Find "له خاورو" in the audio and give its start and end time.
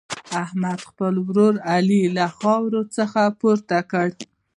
2.15-2.81